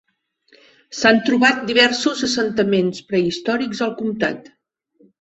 S'han 0.99 1.19
trobat 1.27 1.61
diversos 1.69 2.25
assentaments 2.31 3.07
prehistòrics 3.13 3.87
al 3.89 3.97
comtat. 4.03 4.55